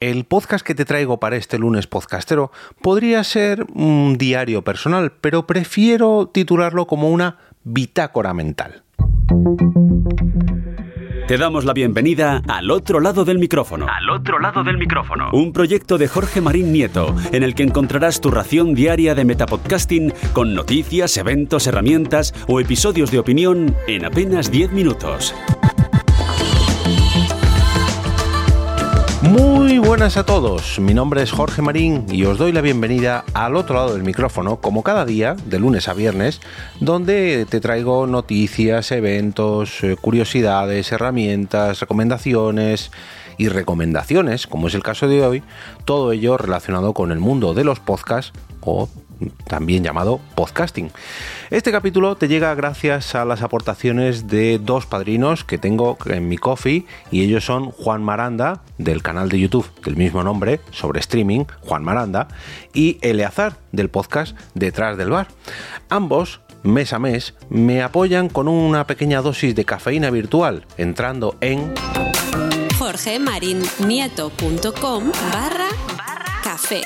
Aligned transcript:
El 0.00 0.26
podcast 0.26 0.64
que 0.64 0.76
te 0.76 0.84
traigo 0.84 1.18
para 1.18 1.34
este 1.34 1.58
lunes 1.58 1.88
podcastero 1.88 2.52
podría 2.80 3.24
ser 3.24 3.66
un 3.74 4.16
diario 4.16 4.62
personal, 4.62 5.10
pero 5.20 5.44
prefiero 5.44 6.28
titularlo 6.32 6.86
como 6.86 7.10
una 7.10 7.38
bitácora 7.64 8.32
mental. 8.32 8.84
Te 11.26 11.36
damos 11.36 11.64
la 11.64 11.72
bienvenida 11.72 12.42
al 12.46 12.70
otro 12.70 13.00
lado 13.00 13.24
del 13.24 13.40
micrófono. 13.40 13.88
Al 13.88 14.08
otro 14.08 14.38
lado 14.38 14.62
del 14.62 14.78
micrófono. 14.78 15.30
Un 15.32 15.52
proyecto 15.52 15.98
de 15.98 16.06
Jorge 16.06 16.40
Marín 16.40 16.72
Nieto, 16.72 17.16
en 17.32 17.42
el 17.42 17.56
que 17.56 17.64
encontrarás 17.64 18.20
tu 18.20 18.30
ración 18.30 18.74
diaria 18.74 19.16
de 19.16 19.24
metapodcasting 19.24 20.12
con 20.32 20.54
noticias, 20.54 21.16
eventos, 21.16 21.66
herramientas 21.66 22.34
o 22.46 22.60
episodios 22.60 23.10
de 23.10 23.18
opinión 23.18 23.74
en 23.88 24.04
apenas 24.04 24.52
10 24.52 24.70
minutos. 24.70 25.34
Muy 29.28 29.76
buenas 29.76 30.16
a 30.16 30.24
todos, 30.24 30.78
mi 30.78 30.94
nombre 30.94 31.22
es 31.22 31.32
Jorge 31.32 31.60
Marín 31.60 32.06
y 32.10 32.24
os 32.24 32.38
doy 32.38 32.50
la 32.50 32.62
bienvenida 32.62 33.26
al 33.34 33.56
otro 33.56 33.74
lado 33.74 33.92
del 33.92 34.02
micrófono, 34.02 34.56
como 34.56 34.82
cada 34.82 35.04
día, 35.04 35.36
de 35.44 35.58
lunes 35.58 35.86
a 35.88 35.92
viernes, 35.92 36.40
donde 36.80 37.44
te 37.46 37.60
traigo 37.60 38.06
noticias, 38.06 38.90
eventos, 38.90 39.84
eh, 39.84 39.96
curiosidades, 40.00 40.90
herramientas, 40.92 41.80
recomendaciones 41.80 42.90
y 43.36 43.48
recomendaciones, 43.48 44.46
como 44.46 44.68
es 44.68 44.74
el 44.74 44.82
caso 44.82 45.08
de 45.08 45.22
hoy, 45.22 45.42
todo 45.84 46.12
ello 46.12 46.38
relacionado 46.38 46.94
con 46.94 47.12
el 47.12 47.18
mundo 47.18 47.52
de 47.52 47.64
los 47.64 47.80
podcasts 47.80 48.32
o 48.62 48.88
también 49.46 49.84
llamado 49.84 50.20
podcasting. 50.34 50.90
Este 51.50 51.72
capítulo 51.72 52.16
te 52.16 52.28
llega 52.28 52.54
gracias 52.54 53.14
a 53.14 53.24
las 53.24 53.42
aportaciones 53.42 54.28
de 54.28 54.58
dos 54.58 54.86
padrinos 54.86 55.44
que 55.44 55.58
tengo 55.58 55.98
en 56.06 56.28
mi 56.28 56.36
coffee 56.36 56.86
y 57.10 57.22
ellos 57.22 57.44
son 57.44 57.70
Juan 57.70 58.02
Maranda 58.02 58.62
del 58.78 59.02
canal 59.02 59.28
de 59.28 59.40
YouTube 59.40 59.70
del 59.84 59.96
mismo 59.96 60.22
nombre 60.22 60.60
sobre 60.70 61.00
streaming, 61.00 61.44
Juan 61.60 61.84
Maranda, 61.84 62.28
y 62.72 62.98
Eleazar 63.00 63.56
del 63.72 63.90
podcast 63.90 64.36
Detrás 64.54 64.96
del 64.96 65.10
Bar. 65.10 65.28
Ambos 65.88 66.40
mes 66.62 66.92
a 66.92 66.98
mes 66.98 67.34
me 67.48 67.82
apoyan 67.82 68.28
con 68.28 68.48
una 68.48 68.86
pequeña 68.86 69.22
dosis 69.22 69.54
de 69.54 69.64
cafeína 69.64 70.10
virtual 70.10 70.66
entrando 70.76 71.36
en 71.40 71.72
jorgemarinieto.com 72.78 75.12
barra 75.32 75.68
café. 76.42 76.82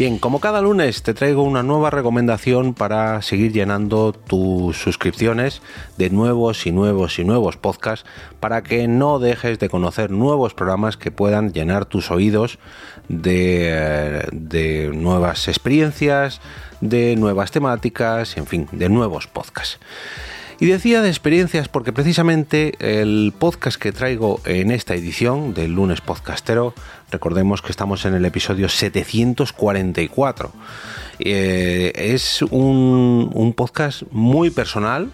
Bien, 0.00 0.18
como 0.18 0.40
cada 0.40 0.62
lunes 0.62 1.02
te 1.02 1.12
traigo 1.12 1.42
una 1.42 1.62
nueva 1.62 1.90
recomendación 1.90 2.72
para 2.72 3.20
seguir 3.20 3.52
llenando 3.52 4.14
tus 4.14 4.78
suscripciones 4.78 5.60
de 5.98 6.08
nuevos 6.08 6.66
y 6.66 6.72
nuevos 6.72 7.18
y 7.18 7.24
nuevos 7.24 7.58
podcasts 7.58 8.08
para 8.40 8.62
que 8.62 8.88
no 8.88 9.18
dejes 9.18 9.58
de 9.58 9.68
conocer 9.68 10.10
nuevos 10.10 10.54
programas 10.54 10.96
que 10.96 11.10
puedan 11.10 11.52
llenar 11.52 11.84
tus 11.84 12.10
oídos 12.10 12.58
de, 13.08 14.26
de 14.32 14.90
nuevas 14.94 15.48
experiencias, 15.48 16.40
de 16.80 17.14
nuevas 17.16 17.50
temáticas, 17.50 18.38
en 18.38 18.46
fin, 18.46 18.68
de 18.72 18.88
nuevos 18.88 19.26
podcasts. 19.26 19.78
Y 20.60 20.66
decía 20.66 21.00
de 21.00 21.08
experiencias 21.08 21.70
porque 21.70 21.90
precisamente 21.90 22.74
el 22.80 23.32
podcast 23.38 23.80
que 23.80 23.92
traigo 23.92 24.42
en 24.44 24.70
esta 24.70 24.94
edición 24.94 25.54
del 25.54 25.72
lunes 25.72 26.02
podcastero, 26.02 26.74
recordemos 27.10 27.62
que 27.62 27.70
estamos 27.70 28.04
en 28.04 28.12
el 28.12 28.26
episodio 28.26 28.68
744, 28.68 30.52
eh, 31.20 31.92
es 31.94 32.42
un, 32.42 33.30
un 33.32 33.54
podcast 33.54 34.02
muy 34.10 34.50
personal, 34.50 35.10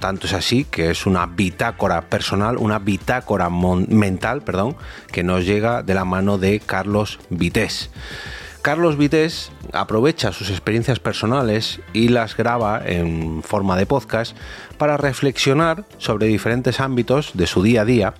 tanto 0.00 0.26
es 0.26 0.34
así 0.34 0.64
que 0.64 0.90
es 0.90 1.06
una 1.06 1.24
bitácora 1.24 2.02
personal, 2.10 2.58
una 2.58 2.78
bitácora 2.78 3.48
mental, 3.48 4.42
perdón, 4.42 4.76
que 5.10 5.22
nos 5.22 5.46
llega 5.46 5.82
de 5.82 5.94
la 5.94 6.04
mano 6.04 6.36
de 6.36 6.60
Carlos 6.60 7.20
Vités. 7.30 7.88
Carlos 8.64 8.96
Vités 8.96 9.52
aprovecha 9.74 10.32
sus 10.32 10.48
experiencias 10.48 10.98
personales 10.98 11.82
y 11.92 12.08
las 12.08 12.34
graba 12.34 12.80
en 12.82 13.42
forma 13.42 13.76
de 13.76 13.84
podcast 13.84 14.34
para 14.78 14.96
reflexionar 14.96 15.84
sobre 15.98 16.28
diferentes 16.28 16.80
ámbitos 16.80 17.32
de 17.34 17.46
su 17.46 17.62
día 17.62 17.82
a 17.82 17.84
día 17.84 18.14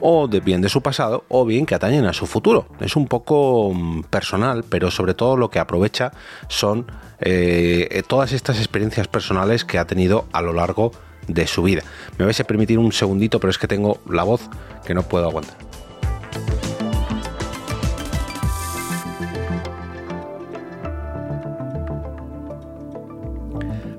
o 0.00 0.26
de 0.26 0.40
bien 0.40 0.60
de 0.60 0.70
su 0.70 0.82
pasado 0.82 1.24
o 1.28 1.44
bien 1.44 1.66
que 1.66 1.76
atañen 1.76 2.04
a 2.04 2.12
su 2.12 2.26
futuro. 2.26 2.66
Es 2.80 2.96
un 2.96 3.06
poco 3.06 3.72
mm, 3.72 4.02
personal, 4.10 4.64
pero 4.68 4.90
sobre 4.90 5.14
todo 5.14 5.36
lo 5.36 5.50
que 5.50 5.60
aprovecha 5.60 6.10
son 6.48 6.90
eh, 7.20 8.02
todas 8.08 8.32
estas 8.32 8.58
experiencias 8.58 9.06
personales 9.06 9.64
que 9.64 9.78
ha 9.78 9.86
tenido 9.86 10.26
a 10.32 10.42
lo 10.42 10.52
largo 10.52 10.90
de 11.28 11.46
su 11.46 11.62
vida. 11.62 11.84
Me 12.18 12.24
vais 12.24 12.40
a 12.40 12.44
permitir 12.44 12.80
un 12.80 12.90
segundito, 12.90 13.38
pero 13.38 13.52
es 13.52 13.58
que 13.58 13.68
tengo 13.68 14.00
la 14.10 14.24
voz 14.24 14.50
que 14.84 14.94
no 14.94 15.04
puedo 15.04 15.28
aguantar. 15.28 15.65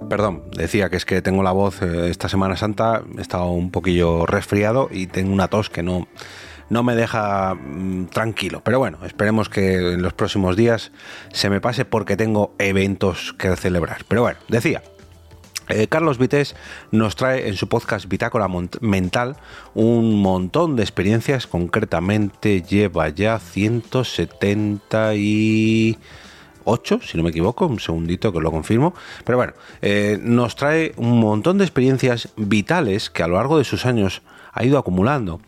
Perdón, 0.10 0.44
decía 0.56 0.90
que 0.90 0.98
es 0.98 1.06
que 1.06 1.22
tengo 1.22 1.44
la 1.44 1.52
voz 1.52 1.82
eh, 1.82 2.10
esta 2.10 2.30
Semana 2.30 2.56
Santa, 2.56 3.04
he 3.18 3.22
estado 3.22 3.50
un 3.52 3.72
poquillo 3.72 4.26
resfriado 4.26 4.90
y 4.92 5.08
tengo 5.08 5.34
una 5.34 5.48
tos 5.48 5.70
que 5.70 5.84
no, 5.84 6.08
no 6.70 6.84
me 6.84 6.96
deja 6.96 7.56
mm, 7.56 8.08
tranquilo. 8.08 8.62
Pero 8.64 8.80
bueno, 8.80 9.00
esperemos 9.06 9.50
que 9.50 9.94
en 9.94 10.02
los 10.02 10.14
próximos 10.14 10.56
días 10.56 10.92
se 11.34 11.50
me 11.50 11.62
pase 11.62 11.86
porque 11.86 12.16
tengo 12.16 12.54
eventos 12.58 13.34
que 13.34 13.56
celebrar. 13.56 14.06
Pero 14.08 14.22
bueno, 14.22 14.40
decía, 14.48 14.82
eh, 15.70 15.88
Carlos 15.88 16.18
Vites 16.18 16.56
nos 16.92 17.16
trae 17.16 17.50
en 17.50 17.56
su 17.56 17.68
podcast 17.68 18.08
Bitácora 18.08 18.48
Mental 18.80 19.36
un 19.74 20.22
montón 20.22 20.76
de 20.78 20.84
experiencias, 20.84 21.48
concretamente 21.48 22.62
lleva 22.62 23.10
ya 23.10 23.40
170 23.40 25.16
y... 25.16 25.98
8, 26.68 27.00
si 27.02 27.18
no 27.18 27.24
me 27.24 27.30
equivoco, 27.30 27.66
un 27.66 27.80
segundito 27.80 28.32
que 28.32 28.40
lo 28.40 28.52
confirmo. 28.52 28.94
Pero 29.24 29.38
bueno, 29.38 29.54
eh, 29.82 30.20
nos 30.22 30.56
trae 30.56 30.94
un 30.98 31.20
montón 31.20 31.58
de 31.58 31.64
experiencias 31.64 32.30
vitales 32.36 33.10
que 33.10 33.24
a 33.24 33.28
lo 33.28 33.36
largo 33.36 33.58
de 33.58 33.64
sus 33.64 33.86
años 33.86 34.22
ha 34.54 34.64
ido 34.66 34.78
acumulando 34.78 35.40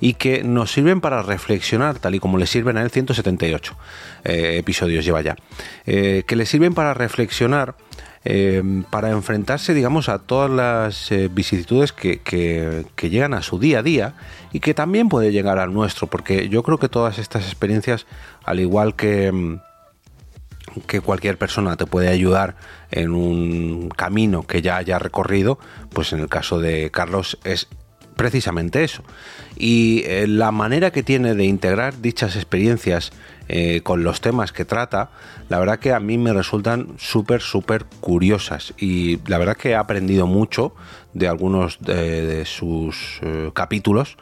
y 0.00 0.14
que 0.14 0.44
nos 0.44 0.72
sirven 0.72 1.00
para 1.00 1.22
reflexionar, 1.22 1.98
tal 1.98 2.14
y 2.14 2.20
como 2.20 2.38
le 2.38 2.46
sirven 2.46 2.76
a 2.76 2.82
él 2.82 2.90
178 2.90 3.76
eh, 4.24 4.56
episodios 4.58 5.04
lleva 5.04 5.20
ya, 5.20 5.36
eh, 5.84 6.22
que 6.26 6.36
le 6.36 6.46
sirven 6.46 6.74
para 6.74 6.94
reflexionar. 6.94 7.74
para 8.90 9.10
enfrentarse, 9.10 9.74
digamos, 9.74 10.08
a 10.08 10.20
todas 10.20 10.48
las 10.48 11.10
vicisitudes 11.32 11.92
que, 11.92 12.20
que, 12.20 13.10
llegan 13.10 13.34
a 13.34 13.42
su 13.42 13.58
día 13.58 13.80
a 13.80 13.82
día 13.82 14.14
y 14.52 14.60
que 14.60 14.74
también 14.74 15.08
puede 15.08 15.32
llegar 15.32 15.58
al 15.58 15.74
nuestro, 15.74 16.06
porque 16.06 16.48
yo 16.48 16.62
creo 16.62 16.78
que 16.78 16.88
todas 16.88 17.18
estas 17.18 17.46
experiencias, 17.46 18.06
al 18.44 18.60
igual 18.60 18.94
que, 18.94 19.32
mm, 19.32 19.58
que 20.86 21.00
cualquier 21.00 21.38
persona 21.38 21.76
te 21.76 21.86
puede 21.86 22.08
ayudar 22.08 22.56
en 22.90 23.12
un 23.12 23.88
camino 23.88 24.46
que 24.46 24.62
ya 24.62 24.76
haya 24.76 24.98
recorrido, 24.98 25.58
pues 25.90 26.12
en 26.12 26.20
el 26.20 26.28
caso 26.28 26.60
de 26.60 26.90
Carlos 26.90 27.38
es 27.44 27.68
precisamente 28.16 28.84
eso. 28.84 29.02
Y 29.56 30.02
eh, 30.06 30.26
la 30.26 30.52
manera 30.52 30.90
que 30.90 31.02
tiene 31.02 31.34
de 31.34 31.44
integrar 31.44 32.00
dichas 32.00 32.36
experiencias 32.36 33.12
eh, 33.54 33.82
con 33.82 34.02
los 34.02 34.22
temas 34.22 34.50
que 34.50 34.64
trata, 34.64 35.10
la 35.50 35.58
verdad 35.58 35.78
que 35.78 35.92
a 35.92 36.00
mí 36.00 36.16
me 36.16 36.32
resultan 36.32 36.94
súper, 36.96 37.42
súper 37.42 37.84
curiosas. 38.00 38.72
Y 38.78 39.18
la 39.28 39.36
verdad 39.36 39.58
que 39.58 39.72
he 39.72 39.76
aprendido 39.76 40.26
mucho 40.26 40.74
de 41.12 41.28
algunos 41.28 41.78
de, 41.80 42.46
sus 42.46 43.20
eh, 43.20 43.50
capítulos, 43.52 44.16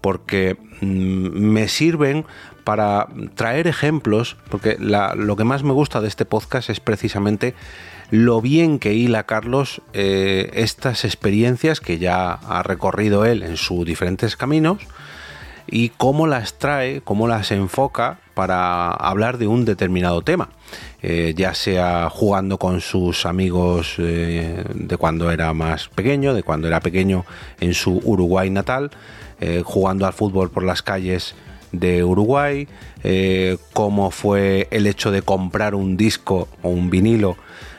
porque 0.00 0.56
mm, 0.80 0.86
me 0.86 1.68
sirven 1.68 2.24
para 2.64 3.06
traer 3.36 3.68
ejemplos, 3.68 4.36
porque 4.50 4.76
lo 4.80 5.36
que 5.36 5.44
más 5.44 5.62
me 5.62 5.72
gusta 5.72 6.00
de 6.00 6.08
este 6.08 6.24
podcast 6.24 6.68
es 6.68 6.80
precisamente 6.80 7.54
lo 8.10 8.40
bien 8.40 8.80
que 8.80 8.94
hila 8.94 9.26
Carlos 9.26 9.80
eh, 9.92 10.50
estas 10.54 11.04
experiencias 11.04 11.80
que 11.80 11.98
ya 11.98 12.32
ha 12.32 12.64
recorrido 12.64 13.26
él 13.26 13.44
en 13.44 13.56
sus 13.56 13.86
diferentes 13.86 14.36
caminos 14.36 14.78
y 15.68 15.90
cómo 15.90 16.26
las 16.26 16.58
trae, 16.58 17.00
cómo 17.00 17.28
las 17.28 17.52
enfoca 17.52 18.18
para 18.34 18.90
hablar 18.90 19.38
de 19.38 19.46
un 19.46 19.64
determinado 19.64 20.22
tema, 20.22 20.50
eh, 21.02 21.34
ya 21.36 21.54
sea 21.54 22.08
jugando 22.10 22.58
con 22.58 22.80
sus 22.80 23.26
amigos 23.26 23.94
eh, 23.98 24.64
de 24.74 24.96
cuando 24.96 25.30
era 25.30 25.52
más 25.54 25.88
pequeño, 25.88 26.34
de 26.34 26.42
cuando 26.42 26.68
era 26.68 26.80
pequeño 26.80 27.24
en 27.60 27.74
su 27.74 28.00
Uruguay 28.04 28.50
natal, 28.50 28.90
jugando 29.64 30.06
al 30.06 30.12
fútbol 30.12 30.52
por 30.52 30.62
las 30.62 30.82
calles 30.82 31.34
de 31.72 32.04
Uruguay, 32.04 32.68
eh, 33.02 33.56
cómo 33.72 34.10
fue 34.10 34.68
el 34.70 34.86
hecho 34.86 35.10
de 35.10 35.22
comprar 35.22 35.74
un 35.74 35.96
disco 35.96 36.48
o 36.62 36.68
un 36.68 36.90
vinilo 36.90 37.36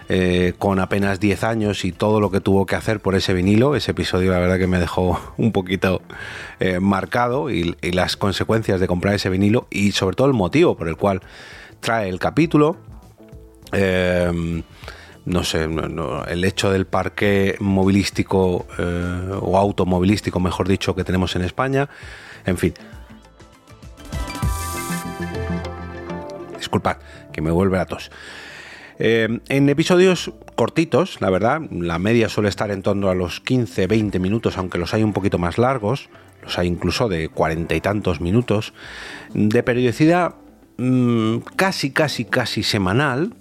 eh, 0.10 0.54
con 0.58 0.80
apenas 0.80 1.20
10 1.20 1.44
años 1.44 1.86
y 1.86 1.92
todo 1.92 2.20
lo 2.20 2.32
que 2.32 2.40
tuvo 2.40 2.66
que 2.66 2.76
hacer 2.76 3.00
por 3.00 3.16
ese 3.16 3.34
vinilo. 3.34 3.76
Ese 3.76 3.92
episodio 3.92 4.32
la 4.32 4.40
verdad 4.40 4.58
que 4.58 4.68
me 4.68 4.80
dejó 4.80 5.20
un 5.38 5.52
poquito 5.52 6.02
eh, 6.60 6.80
marcado 6.80 7.50
y, 7.50 7.76
las 7.82 8.18
consecuencias 8.18 8.80
de 8.80 8.88
comprar 8.88 9.14
ese 9.16 9.30
vinilo 9.30 9.68
y 9.70 9.92
sobre 9.92 10.16
todo 10.16 10.28
el 10.28 10.34
motivo 10.34 10.76
por 10.76 10.88
el 10.88 10.98
cual 10.98 11.22
trae 11.80 12.10
el 12.10 12.20
capítulo. 12.20 12.78
no 15.26 15.44
sé, 15.44 15.68
el 16.28 16.44
hecho 16.44 16.72
del 16.72 16.86
parque 16.86 17.56
movilístico 17.60 18.66
o 19.42 19.58
automovilístico, 19.58 20.40
mejor 20.40 20.68
dicho, 20.68 20.96
que 20.96 21.04
tenemos 21.04 21.36
en 21.36 21.44
España. 21.44 21.90
En 22.46 22.58
fin, 22.58 22.74
disculpad, 26.74 26.98
que 27.32 27.42
me 27.42 27.52
vuelve 27.52 27.78
a 27.78 27.86
tos. 27.86 28.10
Eh, 29.00 29.40
en 29.50 29.70
episodios 29.70 30.32
cortitos, 30.56 31.20
la 31.22 31.30
verdad, 31.30 31.62
la 31.72 32.00
media 32.00 32.30
suele 32.30 32.50
estar 32.50 32.72
en 32.72 32.82
torno 32.82 33.10
a 33.10 33.16
los 33.16 33.44
15-20 33.44 34.20
minutos, 34.20 34.58
aunque 34.58 34.78
los 34.78 34.94
hay 34.94 35.04
un 35.04 35.14
poquito 35.14 35.38
más 35.38 35.58
largos, 35.58 36.10
los 36.44 36.58
hay 36.58 36.68
incluso 36.68 37.10
de 37.10 37.30
cuarenta 37.30 37.76
y 37.76 37.82
tantos 37.82 38.22
minutos, 38.22 38.74
de 39.34 39.64
periodicidad 39.64 40.36
mm, 40.78 41.38
casi, 41.56 41.92
casi, 41.92 42.26
casi 42.26 42.64
semanal, 42.64 43.34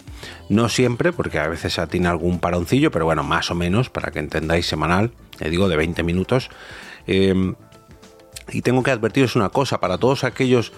no 0.49 0.69
siempre, 0.69 1.11
porque 1.11 1.39
a 1.39 1.47
veces 1.47 1.79
tiene 1.89 2.07
algún 2.07 2.39
paroncillo, 2.39 2.91
pero 2.91 3.05
bueno, 3.05 3.23
más 3.23 3.51
o 3.51 3.55
menos, 3.55 3.89
para 3.89 4.11
que 4.11 4.19
entendáis 4.19 4.65
semanal, 4.65 5.11
le 5.39 5.49
digo 5.49 5.67
de 5.67 5.77
20 5.77 6.03
minutos. 6.03 6.49
Eh, 7.07 7.53
y 8.51 8.61
tengo 8.61 8.83
que 8.83 8.91
advertiros 8.91 9.35
una 9.35 9.49
cosa, 9.49 9.79
para 9.79 9.97
todos 9.97 10.23
aquellos 10.23 10.73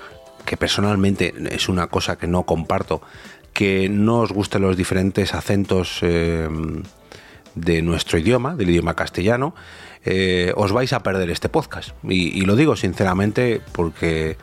que 0.46 0.58
personalmente 0.58 1.34
es 1.50 1.70
una 1.70 1.88
cosa 1.88 2.18
que 2.18 2.28
no 2.28 2.44
comparto, 2.44 3.02
que 3.56 3.88
no 3.88 4.20
os 4.20 4.34
gusten 4.34 4.62
los 4.62 4.76
diferentes 4.76 5.34
acentos 5.34 6.00
eh, 6.02 6.50
de 7.56 7.82
nuestro 7.82 8.20
idioma, 8.20 8.54
del 8.54 8.70
idioma 8.70 8.96
castellano, 8.96 9.56
eh, 10.04 10.52
os 10.58 10.74
vais 10.74 10.92
a 10.92 11.00
perder 11.00 11.32
este 11.32 11.48
podcast. 11.48 11.96
Y, 12.04 12.42
lo 12.42 12.58
digo 12.58 12.76
sinceramente 12.76 13.62
porque, 13.72 14.36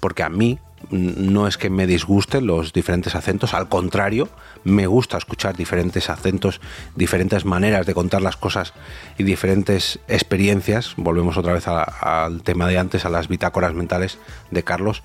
porque 0.00 0.22
a 0.22 0.30
mí 0.30 0.58
no 0.90 1.48
es 1.48 1.58
que 1.58 1.70
me 1.70 1.86
disgusten 1.86 2.46
los 2.46 2.72
diferentes 2.72 3.14
acentos, 3.14 3.54
al 3.54 3.68
contrario, 3.68 4.28
me 4.62 4.86
gusta 4.86 5.16
escuchar 5.16 5.56
diferentes 5.56 6.10
acentos, 6.10 6.60
diferentes 6.94 7.44
maneras 7.44 7.86
de 7.86 7.94
contar 7.94 8.22
las 8.22 8.36
cosas 8.36 8.72
y 9.18 9.24
diferentes 9.24 9.98
experiencias. 10.08 10.94
Volvemos 10.96 11.36
otra 11.36 11.52
vez 11.52 11.66
al 11.66 12.42
tema 12.42 12.68
de 12.68 12.78
antes, 12.78 13.04
a 13.04 13.10
las 13.10 13.28
bitácoras 13.28 13.74
mentales 13.74 14.18
de 14.50 14.62
Carlos 14.62 15.02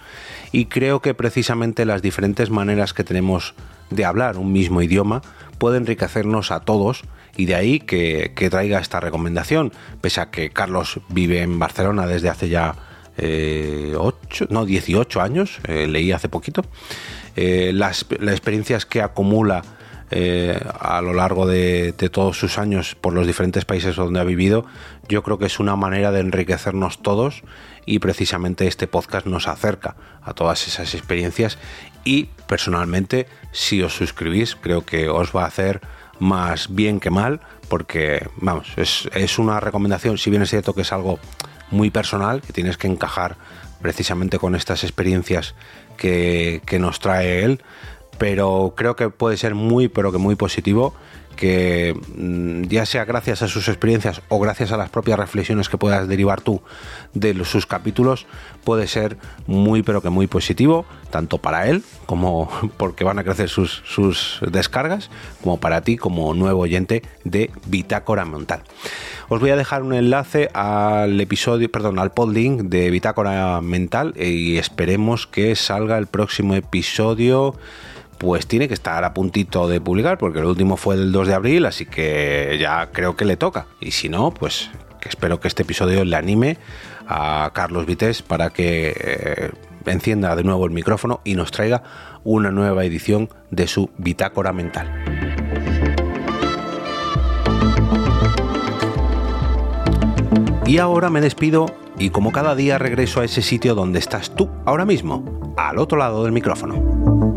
y 0.52 0.66
creo 0.66 1.02
que 1.02 1.14
precisamente 1.14 1.86
las 1.86 2.02
diferentes 2.02 2.50
maneras 2.50 2.94
que 2.94 3.04
tenemos 3.04 3.54
de 3.90 4.06
hablar 4.06 4.38
un 4.38 4.52
mismo 4.52 4.82
idioma 4.82 5.22
puede 5.58 5.78
enriquecernos 5.78 6.52
a 6.52 6.62
todos 6.62 7.04
y 7.38 7.46
de 7.46 7.56
ahí 7.56 7.80
que, 7.80 8.34
traiga 8.50 8.80
esta 8.80 9.00
recomendación, 9.00 9.72
pese 10.02 10.22
a 10.22 10.32
que 10.32 10.50
Carlos 10.50 11.00
vive 11.10 11.42
en 11.42 11.60
Barcelona 11.60 12.08
desde 12.08 12.30
hace 12.30 12.50
ya 12.50 12.76
eh, 13.22 13.94
8, 13.98 14.48
no, 14.50 14.66
18 14.66 15.22
años, 15.22 15.60
eh, 15.68 15.88
leí 15.88 16.12
hace 16.12 16.28
poquito, 16.28 16.64
eh, 17.36 17.72
las, 17.74 18.06
las, 18.20 18.34
experiencias 18.34 18.86
que 18.86 19.02
acumula 19.02 19.64
eh, 20.10 20.60
a 20.80 21.02
lo 21.02 21.14
largo 21.14 21.48
de, 21.48 21.94
de, 21.94 22.10
todos 22.10 22.38
sus 22.38 22.58
años 22.58 22.96
por 23.00 23.14
los 23.14 23.26
diferentes 23.26 23.64
países 23.64 23.96
donde 23.96 24.20
ha 24.20 24.26
vivido, 24.26 24.66
yo 25.08 25.24
creo 25.24 25.38
que 25.40 25.46
es 25.46 25.60
una 25.60 25.78
manera 25.78 26.12
de 26.12 26.20
enriquecernos 26.20 27.02
todos 27.02 27.44
y 27.86 28.00
precisamente 28.00 28.68
este 28.68 28.88
podcast 28.88 29.26
nos 29.26 29.48
acerca 29.48 29.96
a 30.22 30.34
todas 30.34 30.68
esas 30.68 30.94
experiencias. 30.94 31.58
Y 32.04 32.26
personalmente 32.48 33.28
si 33.54 33.82
os 33.84 33.94
suscribís 33.94 34.56
creo 34.56 34.86
que 34.86 35.08
os 35.08 35.34
va 35.34 35.44
a 35.44 35.48
hacer 35.48 35.80
más 36.20 36.74
bien 36.74 37.00
que 37.00 37.10
mal 37.10 37.40
porque 37.70 38.28
vamos 38.36 38.74
es, 38.76 39.08
es 39.14 39.40
una 39.40 39.60
recomendación. 39.60 40.18
Si 40.18 40.30
bien 40.30 40.42
es 40.42 40.50
cierto 40.50 40.74
que 40.74 40.82
es 40.82 40.92
algo 40.92 41.20
muy 41.72 41.90
personal 41.90 42.42
que 42.42 42.54
tienes 42.54 42.78
que 42.78 42.88
encajar 42.88 43.38
precisamente 43.82 44.38
con 44.38 44.56
estas 44.56 44.84
experiencias 44.84 45.56
que, 45.98 46.62
que 46.66 46.80
nos 46.80 47.00
trae 47.00 47.44
él 47.44 47.62
pero 48.18 48.74
creo 48.76 48.96
que 48.96 49.10
puede 49.10 49.38
ser 49.38 49.56
muy 49.56 49.88
pero 49.88 50.12
que 50.12 50.18
muy 50.18 50.36
positivo 50.36 50.94
que 51.36 51.96
mm, 52.16 52.64
ya 52.64 52.86
sea 52.86 53.06
gracias 53.06 53.42
a 53.42 53.48
sus 53.48 53.68
experiencias 53.68 54.22
o 54.30 54.40
gracias 54.40 54.72
a 54.72 54.78
las 54.78 54.90
propias 54.90 55.20
reflexiones 55.20 55.70
que 55.70 55.78
puedas 55.78 56.08
derivar 56.08 56.42
tú 56.42 56.62
de 57.14 57.44
sus 57.46 57.66
capítulos, 57.66 58.26
puede 58.64 58.88
ser 58.88 59.18
muy 59.48 59.84
pero 59.84 60.02
que 60.02 60.10
muy 60.10 60.28
positivo, 60.28 60.86
tanto 61.10 61.38
para 61.40 61.68
él 61.68 61.84
como 62.06 62.50
porque 62.78 63.04
van 63.04 63.20
a 63.20 63.24
crecer 63.24 63.50
sus, 63.50 63.82
sus 63.86 64.40
descargas, 64.52 65.10
como 65.42 65.60
para 65.60 65.82
ti 65.82 65.98
como 65.98 66.34
nuevo 66.34 66.62
oyente 66.62 67.04
de 67.24 67.52
Bitácora 67.66 68.26
Mental. 68.26 68.64
Os 69.30 69.40
voy 69.40 69.50
a 69.52 69.56
dejar 69.56 69.84
un 69.84 69.94
enlace 69.94 70.50
al 70.54 71.20
episodio, 71.22 71.72
perdón, 71.72 72.00
al 72.00 72.12
podlink 72.12 72.64
de 72.64 72.92
Bitácora 72.92 73.62
Mental 73.62 74.14
y 74.18 74.58
esperemos 74.58 75.26
que 75.26 75.56
salga 75.56 75.98
el 75.98 76.08
próximo 76.08 76.54
episodio 76.56 77.56
pues 78.22 78.46
tiene 78.46 78.68
que 78.68 78.76
estar 78.76 79.04
a 79.04 79.16
puntito 79.16 79.68
de 79.68 79.82
publicar, 79.82 80.20
porque 80.20 80.38
el 80.38 80.46
último 80.46 80.78
fue 80.78 80.96
del 80.96 81.12
2 81.12 81.28
de 81.28 81.34
abril, 81.34 81.66
así 81.66 81.88
que 81.88 82.56
ya 82.60 82.92
creo 82.92 83.16
que 83.16 83.26
le 83.26 83.36
toca. 83.36 83.66
Y 83.80 83.92
si 83.92 84.10
no, 84.10 84.32
pues 84.32 84.70
espero 85.02 85.40
que 85.40 85.48
este 85.48 85.64
episodio 85.64 86.06
le 86.06 86.16
anime 86.16 86.58
a 87.08 87.50
Carlos 87.52 87.88
Vites 87.88 88.22
para 88.22 88.52
que 88.52 88.94
eh, 88.96 89.52
encienda 89.88 90.36
de 90.36 90.44
nuevo 90.44 90.68
el 90.68 90.72
micrófono 90.72 91.22
y 91.24 91.34
nos 91.34 91.50
traiga 91.50 91.82
una 92.24 92.52
nueva 92.52 92.86
edición 92.86 93.28
de 93.50 93.66
su 93.66 93.90
bitácora 93.98 94.54
mental. 94.54 95.04
Y 100.68 100.78
ahora 100.78 101.10
me 101.10 101.22
despido 101.22 101.66
y 101.98 102.12
como 102.12 102.32
cada 102.32 102.54
día 102.54 102.78
regreso 102.78 103.22
a 103.22 103.26
ese 103.26 103.42
sitio 103.42 103.74
donde 103.74 103.98
estás 103.98 104.36
tú 104.36 104.48
ahora 104.68 104.86
mismo, 104.86 105.56
al 105.58 105.80
otro 105.80 105.98
lado 105.98 106.24
del 106.24 106.34
micrófono. 106.34 107.31